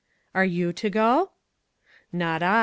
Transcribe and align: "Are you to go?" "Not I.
"Are 0.33 0.43
you 0.43 0.73
to 0.73 0.89
go?" 0.89 1.29
"Not 2.11 2.41
I. 2.41 2.59